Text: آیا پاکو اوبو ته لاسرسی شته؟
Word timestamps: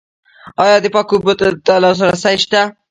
آیا 0.63 0.77
پاکو 0.95 1.13
اوبو 1.17 1.33
ته 1.65 1.73
لاسرسی 1.81 2.35
شته؟ 2.43 2.61